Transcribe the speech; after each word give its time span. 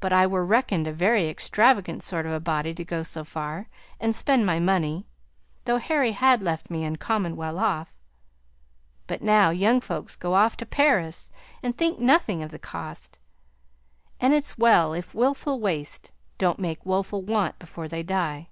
But 0.00 0.12
I 0.12 0.26
were 0.26 0.44
reckoned 0.44 0.86
a 0.86 0.92
very 0.92 1.30
extravagant 1.30 2.02
sort 2.02 2.26
of 2.26 2.32
a 2.32 2.40
body 2.40 2.74
to 2.74 2.84
go 2.84 3.02
so 3.02 3.24
far, 3.24 3.70
and 3.98 4.14
spend 4.14 4.44
my 4.44 4.60
money, 4.60 5.06
though 5.64 5.78
Harry 5.78 6.12
had 6.12 6.42
left 6.42 6.68
me 6.70 6.84
uncommon 6.84 7.36
well 7.36 7.58
off. 7.58 7.96
But 9.06 9.22
now 9.22 9.48
young 9.48 9.80
folks 9.80 10.14
go 10.14 10.34
off 10.34 10.58
to 10.58 10.66
Paris, 10.66 11.30
and 11.62 11.74
think 11.74 11.98
nothing 11.98 12.42
of 12.42 12.50
the 12.50 12.58
cost: 12.58 13.18
and 14.20 14.34
it's 14.34 14.58
well 14.58 14.92
if 14.92 15.14
wilful 15.14 15.58
waste 15.58 16.12
don't 16.36 16.58
make 16.58 16.84
woeful 16.84 17.22
want 17.22 17.58
before 17.58 17.88
they 17.88 18.02
die. 18.02 18.50